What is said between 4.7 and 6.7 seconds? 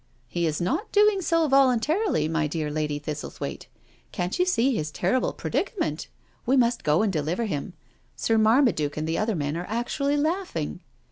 his terrible predicament? We